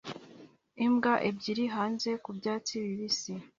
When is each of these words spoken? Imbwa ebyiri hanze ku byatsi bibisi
Imbwa 0.85 1.13
ebyiri 1.29 1.65
hanze 1.75 2.09
ku 2.23 2.29
byatsi 2.37 2.73
bibisi 2.83 3.33